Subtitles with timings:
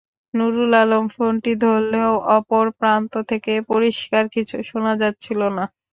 [0.33, 5.65] নুরুল আলম ফোনটি ধরলেও অপর প্রান্ত থেকে পরিষ্কার কিছু শোনা যাচ্ছিল না।